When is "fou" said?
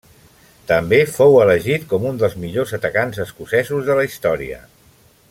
1.17-1.35